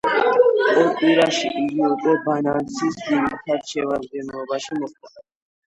[0.83, 5.27] ორ კვირაში იგი უკვე ბანანცის ძირითად შემადგენლობაში მოხვდა.